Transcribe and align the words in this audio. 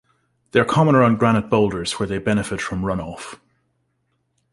They 0.49 0.59
are 0.59 0.65
common 0.65 0.95
around 0.95 1.19
granite 1.19 1.47
boulders 1.47 1.99
where 1.99 2.07
they 2.07 2.17
benefit 2.17 2.59
from 2.59 2.81
runoff. 2.81 3.35